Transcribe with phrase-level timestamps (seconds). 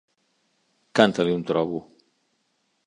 [0.99, 1.85] Canta-li un trobo!